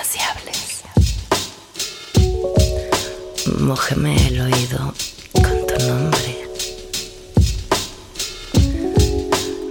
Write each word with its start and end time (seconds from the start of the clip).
insaciables. 0.00 0.82
Mójeme 3.58 4.16
el 4.28 4.40
oído 4.40 4.94
con 5.32 5.66
tu 5.66 5.86
nombre. 5.86 6.48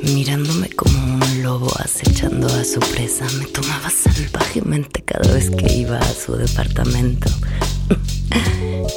Mirándome 0.04 0.70
como 0.70 1.16
un 1.16 1.44
lobo 1.44 1.72
acechando 1.80 2.48
a 2.48 2.64
su 2.64 2.80
presa, 2.80 3.26
me 3.38 3.46
tomaba 3.46 3.90
salvajemente 3.90 5.02
cada 5.04 5.32
vez 5.34 5.50
que 5.50 5.74
iba 5.74 5.98
a 5.98 6.14
su 6.14 6.36
departamento. 6.36 7.30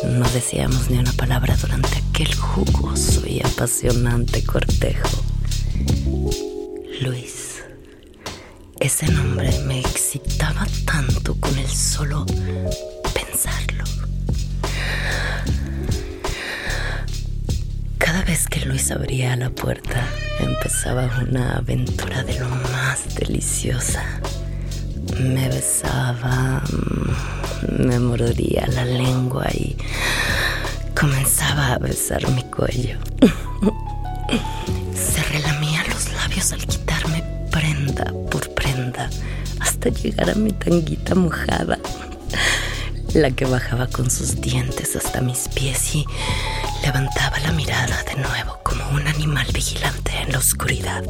No 0.05 0.29
decíamos 0.31 0.91
ni 0.91 0.99
una 0.99 1.13
palabra 1.13 1.57
durante 1.57 1.89
aquel 2.11 2.35
jugoso 2.35 3.27
y 3.27 3.41
apasionante 3.41 4.45
cortejo. 4.45 5.09
Luis. 7.01 7.52
Ese 8.83 9.07
nombre 9.13 9.49
me 9.61 9.79
excitaba 9.79 10.67
tanto 10.85 11.37
con 11.37 11.57
el 11.57 11.69
solo 11.69 12.27
pensarlo. 13.15 13.85
Cada 17.97 18.25
vez 18.25 18.49
que 18.49 18.67
Luis 18.67 18.91
abría 18.91 19.37
la 19.37 19.51
puerta, 19.51 20.05
empezaba 20.41 21.09
una 21.23 21.59
aventura 21.59 22.25
de 22.25 22.41
lo 22.41 22.49
más 22.49 23.15
deliciosa. 23.15 24.03
Me 25.21 25.49
besaba, 25.49 26.61
me 27.79 28.01
mordería 28.01 28.67
la 28.67 28.85
lengua 28.85 29.47
y 29.53 29.77
comenzaba 30.99 31.75
a 31.75 31.79
besar 31.79 32.29
mi 32.33 32.43
cuello. 32.51 32.99
llegar 39.91 40.31
a 40.31 40.35
mi 40.35 40.53
tanguita 40.53 41.15
mojada, 41.15 41.79
la 43.15 43.31
que 43.31 43.45
bajaba 43.45 43.87
con 43.89 44.11
sus 44.11 44.41
dientes 44.41 44.97
hasta 44.97 45.21
mis 45.21 45.49
pies 45.49 45.95
y 45.95 46.07
levantaba 46.83 47.39
la 47.41 47.53
mirada 47.53 48.03
de 48.05 48.17
nuevo 48.17 48.59
como 48.63 48.89
un 48.91 49.07
animal 49.07 49.47
vigilante 49.53 50.13
en 50.17 50.33
la 50.33 50.39
oscuridad. 50.39 51.05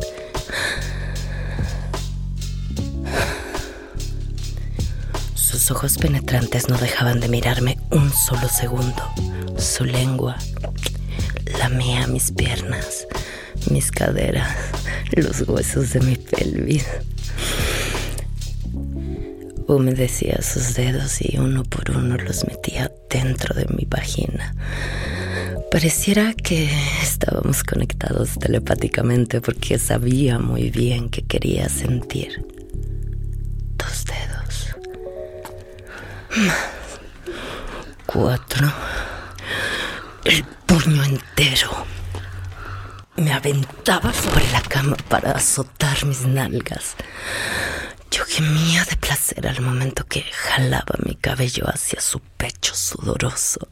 Sus 5.34 5.70
ojos 5.70 5.98
penetrantes 5.98 6.68
no 6.68 6.78
dejaban 6.78 7.20
de 7.20 7.28
mirarme 7.28 7.78
un 7.90 8.10
solo 8.12 8.48
segundo. 8.48 9.02
Su 9.58 9.84
lengua 9.84 10.36
lamía 11.58 12.06
mis 12.06 12.32
piernas, 12.32 13.06
mis 13.70 13.90
caderas, 13.90 14.56
los 15.12 15.46
huesos 15.46 15.92
de 15.92 16.00
mi 16.00 16.16
pelvis. 16.16 16.86
Humedecía 19.72 20.42
sus 20.42 20.74
dedos 20.74 21.22
y 21.22 21.38
uno 21.38 21.62
por 21.64 21.90
uno 21.92 22.18
los 22.18 22.46
metía 22.46 22.92
dentro 23.08 23.54
de 23.54 23.64
mi 23.74 23.86
vagina. 23.86 24.54
Pareciera 25.70 26.34
que 26.34 26.68
estábamos 27.02 27.64
conectados 27.64 28.38
telepáticamente 28.38 29.40
porque 29.40 29.78
sabía 29.78 30.38
muy 30.38 30.68
bien 30.68 31.08
que 31.08 31.22
quería 31.22 31.70
sentir. 31.70 32.44
Dos 33.78 34.04
dedos. 34.04 34.76
Cuatro. 38.04 38.70
El 40.26 40.44
puño 40.66 41.02
entero. 41.02 41.86
Me 43.16 43.32
aventaba 43.32 44.12
sobre 44.12 44.50
la 44.52 44.60
cama 44.60 44.96
para 45.08 45.32
azotar 45.32 46.04
mis 46.04 46.26
nalgas. 46.26 46.94
Yo 48.12 48.24
gemía 48.26 48.84
de 48.84 48.96
placer 48.96 49.46
al 49.48 49.60
momento 49.60 50.04
que 50.06 50.22
jalaba 50.22 50.94
mi 51.04 51.14
cabello 51.16 51.64
hacia 51.68 52.00
su 52.00 52.20
pecho 52.20 52.74
sudoroso. 52.74 53.68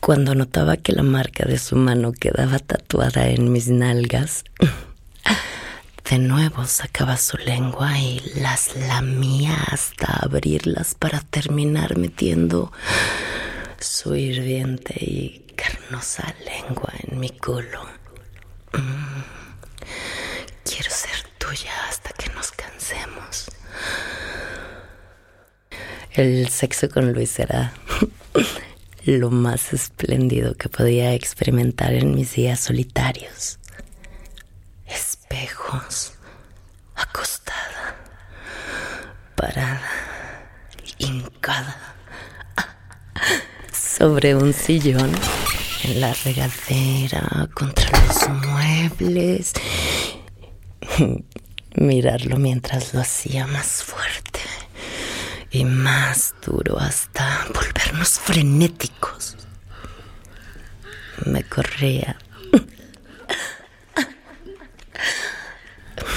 Cuando 0.00 0.34
notaba 0.34 0.76
que 0.76 0.92
la 0.92 1.02
marca 1.02 1.44
de 1.46 1.58
su 1.58 1.76
mano 1.76 2.12
quedaba 2.12 2.58
tatuada 2.58 3.28
en 3.28 3.52
mis 3.52 3.68
nalgas, 3.68 4.44
de 6.10 6.18
nuevo 6.18 6.66
sacaba 6.66 7.16
su 7.16 7.38
lengua 7.38 7.98
y 7.98 8.20
las 8.34 8.76
lamía 8.76 9.54
hasta 9.70 10.06
abrirlas 10.20 10.94
para 10.94 11.20
terminar 11.20 11.96
metiendo 11.96 12.72
su 13.80 14.14
hirviente 14.14 14.94
y 15.00 15.46
carnosa 15.56 16.34
lengua 16.44 16.92
en 17.04 17.18
mi 17.20 17.30
culo. 17.30 17.84
Mm. 18.72 19.22
Quiero 20.64 20.90
ser 20.90 21.22
tuya 21.38 21.72
hasta 21.88 22.10
que 22.12 22.28
nos 22.34 22.50
cansemos. 22.52 23.46
El 26.14 26.48
sexo 26.48 26.88
con 26.88 27.12
Luis 27.12 27.40
era 27.40 27.74
lo 29.04 29.32
más 29.32 29.72
espléndido 29.72 30.54
que 30.54 30.68
podía 30.68 31.12
experimentar 31.12 31.92
en 31.92 32.14
mis 32.14 32.34
días 32.34 32.60
solitarios. 32.60 33.58
Espejos, 34.86 36.12
acostada, 36.94 37.96
parada, 39.34 39.82
hincada, 40.98 41.96
sobre 43.72 44.36
un 44.36 44.52
sillón, 44.52 45.10
en 45.82 46.00
la 46.00 46.14
regadera, 46.14 47.48
contra 47.54 47.90
los 48.06 48.28
muebles. 48.46 49.52
Mirarlo 51.74 52.36
mientras 52.36 52.94
lo 52.94 53.00
hacía 53.00 53.48
más 53.48 53.82
fuerte 53.82 54.33
y 55.54 55.64
más 55.64 56.34
duro 56.44 56.78
hasta 56.80 57.46
volvernos 57.54 58.18
frenéticos. 58.18 59.36
Me 61.26 61.44
corría. 61.44 62.16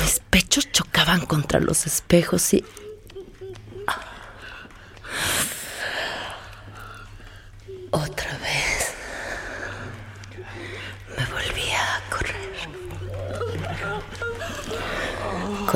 Mis 0.01 0.19
pechos 0.31 0.71
chocaban 0.71 1.27
contra 1.27 1.59
los 1.59 1.85
espejos 1.85 2.51
y... 2.55 2.65
Otra 7.91 8.37
vez 8.39 8.93
me 11.15 11.25
volvía 11.25 11.95
a 11.95 12.09
correr. 12.09 12.47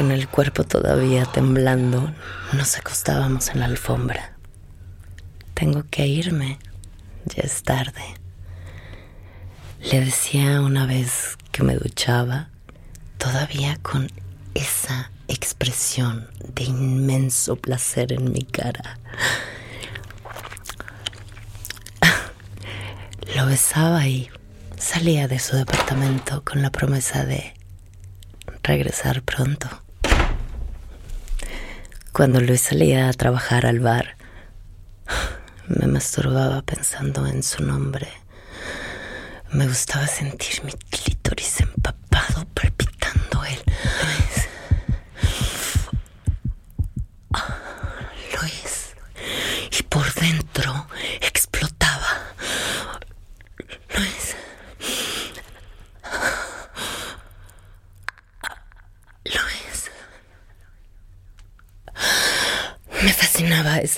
Con 0.01 0.11
el 0.11 0.27
cuerpo 0.27 0.63
todavía 0.63 1.25
temblando, 1.25 2.11
nos 2.53 2.75
acostábamos 2.75 3.49
en 3.49 3.59
la 3.59 3.67
alfombra. 3.67 4.35
Tengo 5.53 5.83
que 5.91 6.07
irme. 6.07 6.57
Ya 7.25 7.43
es 7.43 7.61
tarde. 7.61 8.01
Le 9.91 10.03
decía 10.03 10.61
una 10.61 10.87
vez 10.87 11.37
que 11.51 11.61
me 11.61 11.75
duchaba, 11.75 12.49
todavía 13.19 13.77
con 13.83 14.11
esa 14.55 15.11
expresión 15.27 16.27
de 16.55 16.63
inmenso 16.63 17.55
placer 17.57 18.11
en 18.11 18.31
mi 18.31 18.41
cara. 18.41 18.97
Lo 23.35 23.45
besaba 23.45 24.07
y 24.07 24.31
salía 24.79 25.27
de 25.27 25.37
su 25.37 25.55
departamento 25.55 26.43
con 26.43 26.63
la 26.63 26.71
promesa 26.71 27.23
de 27.23 27.53
regresar 28.63 29.21
pronto. 29.21 29.80
Cuando 32.13 32.41
Luis 32.41 32.59
salía 32.59 33.07
a 33.07 33.13
trabajar 33.13 33.65
al 33.65 33.79
bar, 33.79 34.17
me 35.67 35.87
masturbaba 35.87 36.61
pensando 36.61 37.25
en 37.25 37.41
su 37.41 37.63
nombre. 37.63 38.09
Me 39.53 39.65
gustaba 39.65 40.05
sentir 40.07 40.61
mi 40.65 40.73
clítoris 40.73 41.61
empapado, 41.61 41.70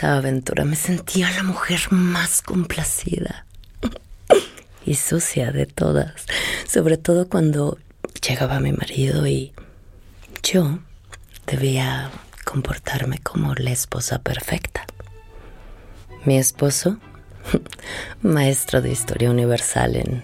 esa 0.03 0.17
aventura. 0.17 0.65
Me 0.65 0.75
sentía 0.75 1.31
la 1.31 1.43
mujer 1.43 1.79
más 1.91 2.41
complacida 2.41 3.45
y 4.85 4.95
sucia 4.95 5.51
de 5.51 5.65
todas. 5.65 6.25
Sobre 6.67 6.97
todo 6.97 7.29
cuando 7.29 7.77
llegaba 8.27 8.59
mi 8.59 8.73
marido 8.73 9.25
y 9.27 9.53
yo 10.43 10.79
debía 11.47 12.11
comportarme 12.43 13.19
como 13.19 13.55
la 13.55 13.71
esposa 13.71 14.19
perfecta. 14.19 14.85
Mi 16.25 16.37
esposo, 16.37 16.97
maestro 18.21 18.81
de 18.81 18.91
historia 18.91 19.31
universal 19.31 19.95
en 19.95 20.23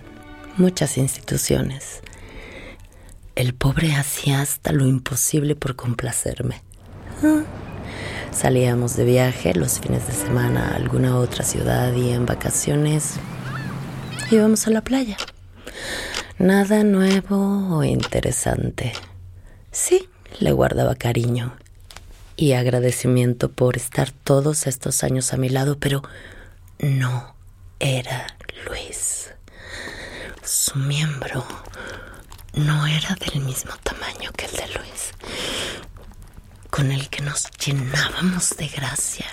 muchas 0.57 0.97
instituciones. 0.97 2.01
El 3.35 3.53
pobre 3.53 3.95
hacía 3.95 4.41
hasta 4.41 4.73
lo 4.73 4.85
imposible 4.85 5.55
por 5.55 5.77
complacerme. 5.77 6.61
Ah, 7.23 7.43
Salíamos 8.31 8.95
de 8.95 9.05
viaje 9.05 9.53
los 9.53 9.79
fines 9.79 10.07
de 10.07 10.13
semana 10.13 10.69
a 10.69 10.75
alguna 10.75 11.17
otra 11.17 11.43
ciudad 11.43 11.93
y 11.93 12.11
en 12.11 12.25
vacaciones 12.25 13.15
íbamos 14.31 14.67
a 14.67 14.69
la 14.69 14.81
playa. 14.81 15.17
Nada 16.37 16.83
nuevo 16.83 17.77
o 17.77 17.83
interesante. 17.83 18.93
Sí, 19.71 20.07
le 20.39 20.51
guardaba 20.51 20.95
cariño 20.95 21.53
y 22.35 22.53
agradecimiento 22.53 23.51
por 23.51 23.75
estar 23.75 24.11
todos 24.11 24.65
estos 24.67 25.03
años 25.03 25.33
a 25.33 25.37
mi 25.37 25.49
lado, 25.49 25.77
pero 25.77 26.01
no 26.79 27.35
era 27.79 28.27
Luis. 28.65 29.31
Su 30.43 30.77
miembro 30.79 31.45
no 32.53 32.87
era 32.87 33.15
del 33.15 33.41
mismo 33.43 33.73
tamaño 33.83 34.31
que 34.35 34.45
el 34.45 34.51
de 34.53 34.67
Luis, 34.79 34.88
con 36.79 36.93
el 36.93 37.09
que 37.09 37.21
nos 37.21 37.51
llenábamos 37.57 38.55
de 38.55 38.69
gracia. 38.69 39.25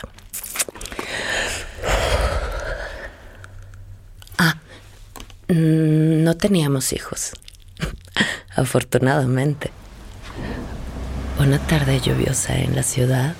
Ah, 4.36 4.56
no 5.46 6.36
teníamos 6.36 6.92
hijos, 6.92 7.34
afortunadamente. 8.56 9.70
Una 11.38 11.64
tarde 11.64 12.00
lluviosa 12.00 12.56
en 12.56 12.74
la 12.74 12.82
ciudad, 12.82 13.36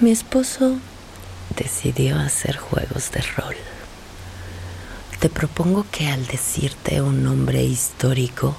mi 0.00 0.10
esposo 0.10 0.78
decidió 1.56 2.18
hacer 2.18 2.56
juegos 2.56 3.12
de 3.12 3.22
rol. 3.36 3.54
Te 5.20 5.28
propongo 5.28 5.86
que 5.92 6.08
al 6.08 6.26
decirte 6.26 7.00
un 7.00 7.22
nombre 7.22 7.62
histórico, 7.62 8.56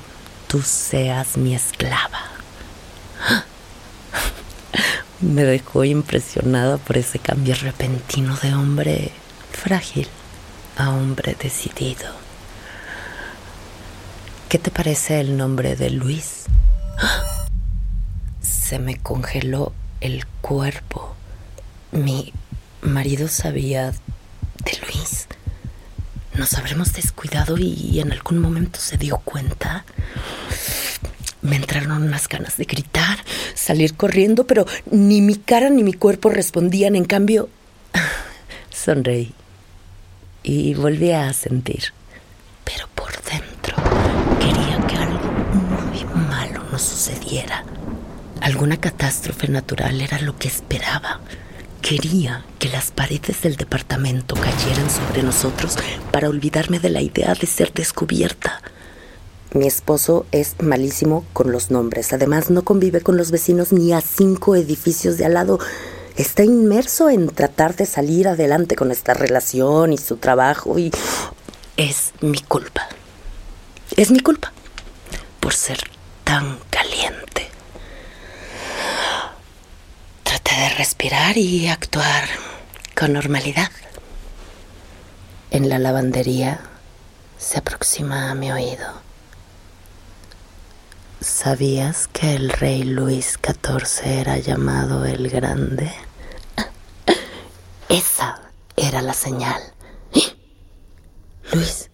tú 0.48 0.62
seas 0.62 1.36
mi 1.36 1.56
esclava. 1.56 2.31
Me 5.22 5.44
dejó 5.44 5.84
impresionada 5.84 6.78
por 6.78 6.98
ese 6.98 7.20
cambio 7.20 7.54
repentino 7.54 8.36
de 8.38 8.56
hombre 8.56 9.12
frágil 9.52 10.08
a 10.78 10.90
hombre 10.90 11.38
decidido. 11.40 12.10
¿Qué 14.50 14.58
te 14.58 14.72
parece 14.72 15.22
el 15.22 15.38
nombre 15.38 15.76
de 15.76 15.92
Luis? 15.92 16.46
Se 18.42 18.80
me 18.80 18.98
congeló 18.98 19.74
el 20.00 20.26
cuerpo. 20.42 21.16
Mi 21.92 22.34
marido 22.82 23.28
sabía 23.28 23.92
de 23.92 24.80
Luis. 24.88 25.28
Nos 26.34 26.56
habremos 26.56 26.94
descuidado 26.94 27.58
y 27.60 28.00
en 28.00 28.12
algún 28.12 28.40
momento 28.40 28.80
se 28.80 28.98
dio 28.98 29.18
cuenta. 29.18 29.86
Me 31.42 31.56
entraron 31.56 32.04
unas 32.04 32.28
ganas 32.28 32.58
de 32.58 32.66
gritar, 32.66 33.18
salir 33.56 33.96
corriendo, 33.96 34.46
pero 34.46 34.66
ni 34.90 35.22
mi 35.22 35.36
cara 35.36 35.70
ni 35.70 35.84
mi 35.84 35.94
cuerpo 35.94 36.30
respondían. 36.30 36.96
En 36.96 37.06
cambio, 37.06 37.50
sonreí 38.70 39.34
y 40.44 40.74
volví 40.74 41.12
a 41.12 41.32
sentir. 41.34 41.94
Pero 42.64 42.88
por 42.96 43.12
dentro 43.24 43.76
quería 44.40 44.88
que 44.88 44.96
algo 44.96 45.32
muy 45.54 46.04
malo 46.30 46.64
nos 46.72 46.82
sucediera. 46.82 47.64
Alguna 48.42 48.78
catástrofe 48.78 49.48
natural 49.48 50.02
era 50.02 50.20
lo 50.20 50.38
que 50.38 50.48
esperaba. 50.48 51.22
Quería 51.82 52.46
que 52.60 52.70
las 52.70 52.92
paredes 52.92 53.42
del 53.42 53.56
departamento 53.56 54.36
cayeran 54.36 54.90
sobre 54.90 55.24
nosotros 55.24 55.76
para 56.12 56.30
olvidarme 56.30 56.80
de 56.80 56.90
la 56.90 57.02
idea 57.02 57.34
de 57.34 57.48
ser 57.48 57.74
descubierta. 57.74 58.62
Mi 59.54 59.68
esposo 59.68 60.26
es 60.32 60.56
malísimo 60.62 61.26
con 61.34 61.52
los 61.52 61.72
nombres. 61.72 62.14
Además, 62.14 62.50
no 62.50 62.64
convive 62.64 63.02
con 63.02 63.18
los 63.18 63.32
vecinos 63.32 63.74
ni 63.74 63.92
a 63.92 64.00
cinco 64.00 64.56
edificios 64.56 65.18
de 65.18 65.26
al 65.26 65.34
lado. 65.34 65.60
Está 66.16 66.46
inmerso 66.46 67.10
en 67.10 67.28
tratar 67.28 67.76
de 67.76 67.86
salir 67.86 68.30
adelante 68.30 68.78
con 68.78 68.92
esta 68.92 69.14
relación 69.14 69.92
y 69.92 69.98
su 69.98 70.16
trabajo 70.16 70.80
y 70.80 70.92
es 71.76 72.14
mi 72.22 72.40
culpa. 72.40 72.88
Es 73.98 74.10
mi 74.10 74.22
culpa 74.22 74.54
por 75.42 75.54
ser 75.54 75.80
tan 76.24 76.58
caliente. 76.70 77.50
Traté 80.24 80.56
de 80.56 80.70
respirar 80.78 81.38
y 81.38 81.68
actuar 81.68 82.30
con 82.98 83.12
normalidad. 83.12 83.72
En 85.50 85.68
la 85.68 85.78
lavandería 85.78 86.62
se 87.38 87.60
aproxima 87.60 88.32
a 88.32 88.36
mi 88.36 88.50
oído. 88.50 89.11
¿Sabías 91.22 92.08
que 92.08 92.34
el 92.34 92.50
rey 92.50 92.82
Luis 92.82 93.38
XIV 93.44 94.08
era 94.08 94.40
llamado 94.40 95.06
el 95.06 95.30
Grande? 95.30 95.92
Esa 97.90 98.42
era 98.76 99.04
la 99.04 99.14
señal. 99.14 99.62
Luis, 101.54 101.92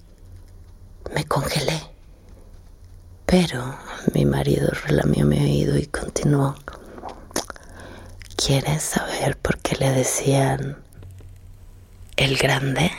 me 1.14 1.26
congelé. 1.26 1.78
Pero 3.26 3.78
mi 4.14 4.24
marido 4.24 4.70
relamió 4.86 5.26
mi 5.26 5.40
oído 5.40 5.78
y 5.78 5.88
continuó. 5.88 6.56
¿Quieres 8.38 8.82
saber 8.82 9.38
por 9.38 9.58
qué 9.58 9.76
le 9.76 9.92
decían 9.92 10.78
el 12.16 12.38
grande? 12.38 12.94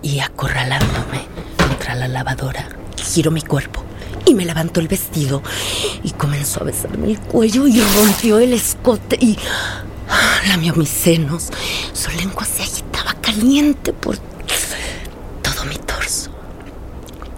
Y 0.00 0.20
acorralándome 0.20 1.26
contra 1.58 1.94
la 1.94 2.08
lavadora, 2.08 2.70
giró 2.96 3.30
mi 3.30 3.42
cuerpo 3.42 3.84
y 4.28 4.34
me 4.34 4.44
levantó 4.44 4.80
el 4.80 4.88
vestido 4.88 5.42
y 6.02 6.10
comenzó 6.12 6.60
a 6.60 6.64
besarme 6.64 7.10
el 7.10 7.18
cuello 7.18 7.66
y 7.66 7.80
rompió 7.80 8.38
el 8.38 8.52
escote 8.52 9.16
y 9.20 9.38
lamió 10.46 10.74
mis 10.74 10.88
senos. 10.88 11.48
Su 11.92 12.10
lengua 12.12 12.44
se 12.44 12.62
agitaba 12.62 13.14
caliente 13.20 13.92
por 13.92 14.18
todo 15.42 15.64
mi 15.64 15.76
torso. 15.76 16.30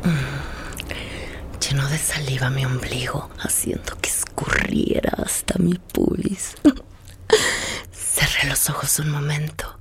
Mm. 0.04 1.68
Llenó 1.68 1.88
de 1.88 1.98
saliva 1.98 2.50
mi 2.50 2.64
ombligo, 2.64 3.30
haciendo 3.38 3.96
que 4.00 4.10
escurriera 4.10 5.12
hasta 5.24 5.58
mi 5.58 5.74
pubis. 5.74 6.56
Cerré 7.92 8.48
los 8.48 8.68
ojos 8.68 8.98
un 8.98 9.10
momento. 9.10 9.79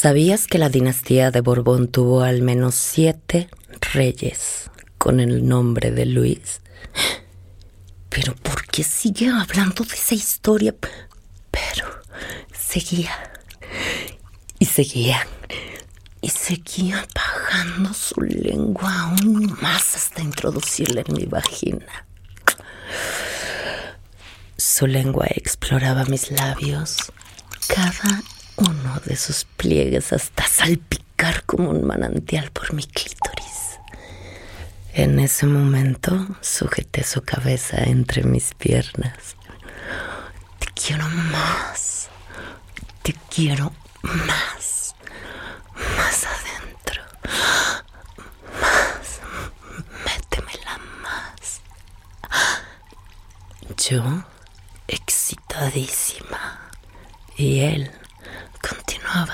¿Sabías 0.00 0.46
que 0.46 0.58
la 0.58 0.68
dinastía 0.68 1.32
de 1.32 1.40
Borbón 1.40 1.88
tuvo 1.88 2.20
al 2.22 2.40
menos 2.40 2.76
siete 2.76 3.48
reyes 3.92 4.70
con 4.96 5.18
el 5.18 5.48
nombre 5.48 5.90
de 5.90 6.06
Luis? 6.06 6.60
Pero 8.08 8.36
¿por 8.36 8.64
qué 8.66 8.84
sigue 8.84 9.28
hablando 9.28 9.82
de 9.82 9.94
esa 9.94 10.14
historia? 10.14 10.72
Pero 11.50 11.88
seguía 12.56 13.10
y 14.60 14.66
seguía 14.66 15.26
y 16.20 16.28
seguía 16.28 17.04
bajando 17.12 17.92
su 17.92 18.20
lengua 18.20 19.00
aún 19.00 19.58
más 19.60 19.96
hasta 19.96 20.22
introducirla 20.22 21.02
en 21.08 21.12
mi 21.12 21.24
vagina. 21.24 22.06
Su 24.56 24.86
lengua 24.86 25.26
exploraba 25.28 26.04
mis 26.04 26.30
labios, 26.30 26.98
cada 27.66 28.22
uno 28.58 29.00
de 29.04 29.16
sus 29.16 29.44
pliegues 29.44 30.12
hasta 30.12 30.46
salpicar 30.46 31.44
como 31.44 31.70
un 31.70 31.86
manantial 31.86 32.50
por 32.50 32.74
mi 32.74 32.82
clítoris. 32.84 33.78
En 34.92 35.20
ese 35.20 35.46
momento 35.46 36.26
sujeté 36.40 37.04
su 37.04 37.22
cabeza 37.22 37.84
entre 37.84 38.24
mis 38.24 38.54
piernas. 38.54 39.36
Te 40.58 40.66
quiero 40.74 41.08
más, 41.08 42.08
te 43.02 43.14
quiero 43.32 43.72
más, 44.02 44.96
más 45.96 46.26
adentro, 46.26 47.02
más, 48.60 49.20
métemela 50.04 50.78
más. 51.00 51.60
Yo, 53.76 54.24
excitadísima, 54.88 56.70
y 57.36 57.60
él 57.60 57.92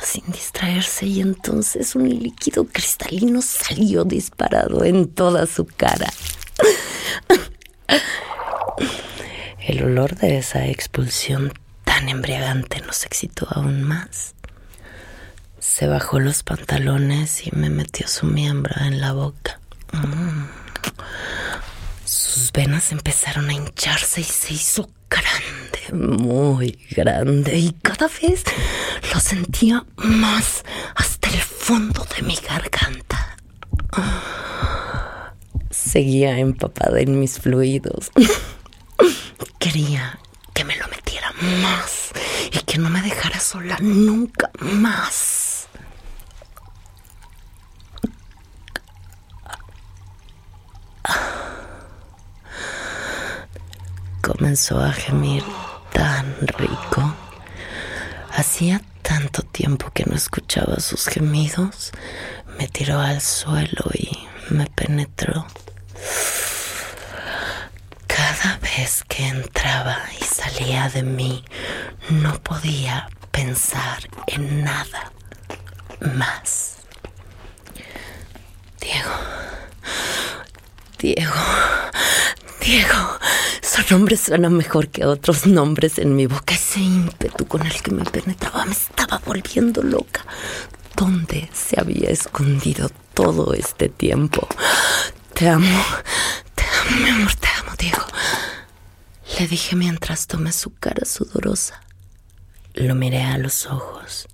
sin 0.02 0.25
distraerse 0.31 1.07
y 1.07 1.21
entonces 1.21 1.95
un 1.95 2.09
líquido 2.09 2.64
cristalino 2.66 3.43
salió 3.43 4.04
disparado 4.04 4.85
en 4.85 5.09
toda 5.09 5.47
su 5.47 5.66
cara. 5.66 6.12
El 9.59 9.83
olor 9.83 10.16
de 10.16 10.38
esa 10.38 10.66
expulsión 10.66 11.52
tan 11.85 12.09
embriagante 12.09 12.81
nos 12.83 13.04
excitó 13.04 13.47
aún 13.50 13.83
más. 13.83 14.35
Se 15.59 15.87
bajó 15.87 16.21
los 16.21 16.43
pantalones 16.43 17.47
y 17.47 17.50
me 17.57 17.71
metió 17.71 18.07
su 18.07 18.26
miembro 18.26 18.75
en 18.85 19.00
la 19.00 19.12
boca. 19.12 19.59
Mm. 19.93 20.45
Sus 22.04 22.52
venas 22.52 22.93
empezaron 22.93 23.49
a 23.49 23.54
hincharse 23.54 24.21
y 24.21 24.25
se 24.25 24.52
hizo 24.52 24.90
grande, 25.09 25.54
muy 25.93 26.79
grande, 26.91 27.59
y 27.59 27.73
cada 27.83 28.09
vez 28.09 28.45
lo 29.12 29.21
sentía 29.21 29.85
más 29.97 30.64
hasta 30.95 31.29
el 31.29 31.41
fondo 31.41 32.07
de 32.17 32.23
mi 32.23 32.37
garganta. 32.37 33.37
Seguía 35.71 36.38
empapada 36.38 37.00
en 37.00 37.21
mis 37.21 37.38
fluidos. 37.38 38.11
quería 39.59 40.19
que 40.53 40.64
me 40.64 40.76
lo 40.76 40.87
metiera 40.88 41.33
más 41.62 42.11
y 42.53 42.59
que 42.59 42.79
no 42.79 42.91
me 42.91 43.03
dejara 43.03 43.41
sola 43.41 43.76
nunca 43.81 44.50
más. 44.61 45.69
Comenzó 54.23 54.81
a 54.81 54.93
gemir 54.93 55.45
tan 55.95 56.37
rico. 56.59 57.15
Hacía 58.33 58.83
tanto 59.03 59.43
tiempo 59.43 59.91
que 59.95 60.05
no 60.05 60.15
escuchaba 60.17 60.81
sus 60.81 61.07
gemidos. 61.07 61.93
Me 62.59 62.67
tiró 62.69 63.01
al 63.01 63.21
suelo 63.21 63.85
y 63.95 64.27
me 64.51 64.67
penetró. 64.67 65.47
Cada 68.09 68.59
vez 68.59 69.05
que 69.09 69.27
entraba 69.29 69.99
y 70.21 70.25
salía 70.25 70.89
de 70.89 71.03
mí, 71.05 71.45
no 72.11 72.35
podía 72.43 73.09
pensar 73.31 74.09
en 74.27 74.65
nada 74.65 75.13
más. 76.01 76.77
Diego, 78.81 79.11
Diego, 80.99 81.33
Diego, 82.64 83.18
su 83.61 83.83
nombre 83.94 84.16
suena 84.16 84.49
mejor 84.49 84.88
que 84.88 85.04
otros 85.04 85.47
nombres 85.47 85.99
en 85.99 86.16
mi 86.16 86.25
boca. 86.26 86.54
Ese 86.54 86.80
ímpetu 86.80 87.47
con 87.47 87.66
el 87.66 87.83
que 87.83 87.90
me 87.90 88.04
penetraba 88.04 88.64
me 88.64 88.73
estaba 88.73 89.21
volviendo 89.26 89.83
loca. 89.83 90.25
¿Dónde 90.97 91.50
se 91.52 91.78
había 91.78 92.09
escondido 92.09 92.88
todo 93.12 93.52
este 93.52 93.90
tiempo? 93.90 94.49
Te 95.35 95.47
amo, 95.50 95.85
te 96.54 96.64
amo, 96.64 97.02
mi 97.02 97.11
amor, 97.11 97.35
te 97.35 97.49
amo, 97.49 97.73
Diego. 97.78 98.02
Le 99.38 99.47
dije 99.47 99.76
mientras 99.76 100.26
tomé 100.26 100.50
su 100.50 100.75
cara 100.75 101.04
sudorosa. 101.04 101.83
Lo 102.73 102.94
miré 102.94 103.25
a 103.25 103.37
los 103.37 103.66
ojos. 103.66 104.26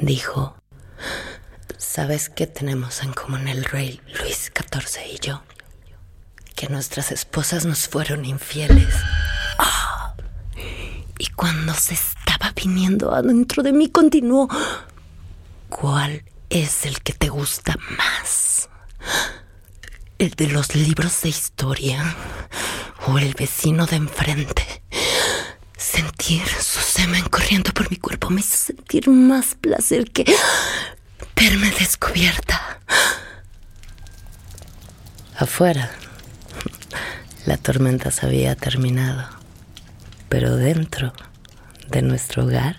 Dijo, 0.00 0.56
¿sabes 1.76 2.30
qué 2.30 2.46
tenemos 2.46 3.02
en 3.02 3.12
común 3.12 3.46
el 3.46 3.66
rey 3.66 4.00
Luis 4.20 4.50
XIV 4.54 5.12
y 5.12 5.18
yo? 5.18 5.42
Que 6.56 6.68
nuestras 6.68 7.12
esposas 7.12 7.66
nos 7.66 7.86
fueron 7.86 8.24
infieles. 8.24 8.94
Ah, 9.58 10.14
y 11.18 11.26
cuando 11.28 11.74
se 11.74 11.94
estaba 11.94 12.52
viniendo 12.56 13.14
adentro 13.14 13.62
de 13.62 13.72
mí, 13.72 13.90
continuó, 13.90 14.48
¿cuál 15.68 16.24
es 16.48 16.86
el 16.86 17.02
que 17.02 17.12
te 17.12 17.28
gusta 17.28 17.76
más? 17.98 18.70
¿El 20.18 20.30
de 20.30 20.48
los 20.48 20.74
libros 20.74 21.20
de 21.20 21.28
historia 21.28 22.16
o 23.06 23.18
el 23.18 23.34
vecino 23.34 23.84
de 23.86 23.96
enfrente? 23.96 24.82
Sentir 25.76 26.48
su 26.48 26.80
semen 26.80 27.24
corriendo 27.24 27.70
por 27.74 27.90
mi 27.90 27.98
cuerpo 27.98 28.30
me 28.30 28.40
hizo 28.40 28.56
sentir 28.56 29.10
más 29.10 29.54
placer 29.56 30.10
que 30.10 30.24
verme 31.36 31.70
descubierta. 31.70 32.80
Afuera 35.38 35.90
la 37.46 37.56
tormenta 37.56 38.10
se 38.10 38.26
había 38.26 38.56
terminado, 38.56 39.24
pero 40.28 40.56
dentro 40.56 41.12
de 41.88 42.02
nuestro 42.02 42.44
hogar 42.44 42.78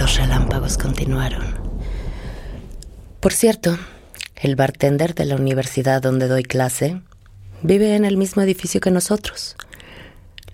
los 0.00 0.16
relámpagos 0.16 0.78
continuaron. 0.78 1.44
Por 3.18 3.32
cierto, 3.32 3.76
el 4.36 4.54
bartender 4.54 5.16
de 5.16 5.24
la 5.24 5.34
universidad 5.34 6.00
donde 6.00 6.28
doy 6.28 6.44
clase 6.44 7.02
vive 7.62 7.96
en 7.96 8.04
el 8.04 8.16
mismo 8.16 8.42
edificio 8.42 8.80
que 8.80 8.92
nosotros. 8.92 9.56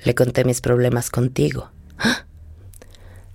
Le 0.03 0.15
conté 0.15 0.45
mis 0.45 0.63
problemas 0.63 1.11
contigo. 1.11 1.71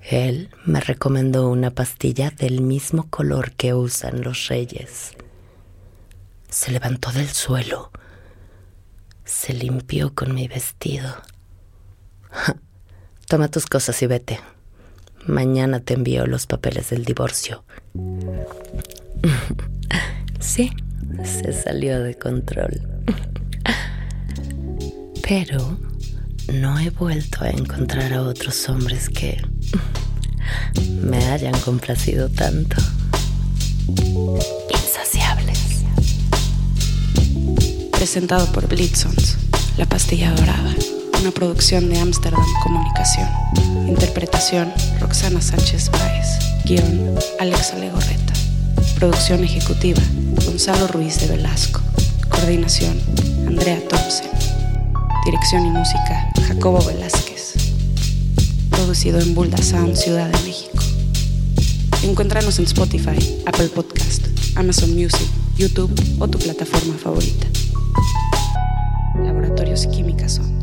Él 0.02 0.50
me 0.66 0.82
recomendó 0.82 1.48
una 1.50 1.70
pastilla 1.70 2.32
del 2.32 2.62
mismo 2.62 3.08
color 3.10 3.52
que 3.52 3.76
usan 3.76 4.22
los 4.22 4.48
reyes. 4.48 5.12
Se 6.50 6.72
levantó 6.72 7.12
del 7.12 7.30
suelo 7.30 7.92
se 9.32 9.54
limpió 9.54 10.14
con 10.14 10.36
mi 10.36 10.48
vestido. 10.48 11.16
Toma 13.28 13.48
tus 13.48 13.66
cosas 13.66 14.02
y 14.02 14.08
vete. 14.08 14.40
Mañana 15.26 15.80
te 15.80 15.94
envío 15.94 16.28
los 16.28 16.48
papeles 16.48 16.90
del 16.90 17.06
divorcio. 17.06 17.64
sí, 20.40 20.72
se 21.24 21.54
salió 21.54 22.04
de 22.04 22.16
control. 22.16 22.82
Pero 25.28 25.78
no 26.54 26.80
he 26.80 26.90
vuelto 26.90 27.46
a 27.46 27.52
encontrar 27.52 28.14
a 28.14 28.24
otros 28.24 28.68
hombres 28.68 29.10
que 29.10 29.42
me 31.02 31.26
hayan 31.28 31.58
complacido 31.62 32.28
tanto. 32.28 32.76
Presentado 38.02 38.52
por 38.52 38.68
Blitzons, 38.68 39.38
La 39.78 39.86
Pastilla 39.86 40.32
Dorada, 40.32 40.76
una 41.22 41.30
producción 41.30 41.88
de 41.88 42.00
Amsterdam 42.00 42.44
Comunicación. 42.64 43.30
Interpretación, 43.88 44.74
Roxana 45.00 45.40
Sánchez 45.40 45.92
Báez. 45.92 46.26
Guión, 46.66 47.14
Alexa 47.40 47.78
Legorreta. 47.78 48.34
Producción 48.96 49.44
ejecutiva, 49.44 50.02
Gonzalo 50.48 50.88
Ruiz 50.88 51.20
de 51.20 51.28
Velasco. 51.28 51.80
Coordinación, 52.28 53.00
Andrea 53.46 53.80
Thompson. 53.88 54.32
Dirección 55.24 55.68
y 55.68 55.70
música, 55.70 56.28
Jacobo 56.48 56.84
Velázquez. 56.84 57.54
Producido 58.72 59.20
en 59.20 59.36
Bulda 59.36 59.60
Sound, 59.60 59.96
Ciudad 59.96 60.28
de 60.28 60.40
México. 60.40 60.84
Encuéntranos 62.02 62.58
en 62.58 62.66
Spotify, 62.66 63.44
Apple 63.46 63.68
Podcast, 63.68 64.26
Amazon 64.56 64.90
Music, 64.96 65.28
YouTube 65.56 65.94
o 66.18 66.28
tu 66.28 66.40
plataforma 66.40 66.96
favorita. 66.98 67.46
Laboratorios 69.16 69.88
Químicas 69.88 70.34
son. 70.34 70.61